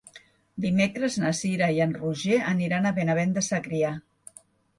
Dimecres 0.63 1.17
na 1.23 1.33
Cira 1.39 1.67
i 1.75 1.81
en 1.85 1.93
Roger 1.99 2.39
aniran 2.53 2.89
a 2.89 2.93
Benavent 2.97 3.37
de 3.37 3.45
Segrià. 3.51 3.95